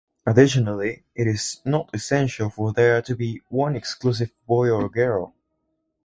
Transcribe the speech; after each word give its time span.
Additionally, 0.25 1.03
it 1.13 1.27
is 1.27 1.61
not 1.63 1.91
essential 1.93 2.49
for 2.49 2.73
there 2.73 3.03
to 3.03 3.15
be 3.15 3.39
one 3.49 3.75
exclusive 3.75 4.31
boy 4.47 4.67
or 4.67 4.89
girl. 4.89 5.35